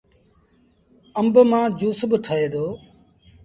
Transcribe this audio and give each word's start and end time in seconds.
آݩب 1.19 1.35
مآݩ 1.51 1.71
جُوس 1.79 1.99
با 2.09 2.17
ٺهي 2.25 2.47
دو۔ 2.53 2.65